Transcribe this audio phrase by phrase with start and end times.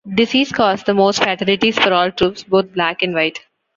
[0.15, 3.39] Disease caused the most fatalities for all troops, both black and white.